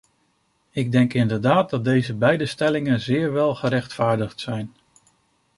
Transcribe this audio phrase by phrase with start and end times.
[0.71, 4.75] Ik denk inderdaad dat deze beide stellingen zeer wel gerechtvaardigd zijn.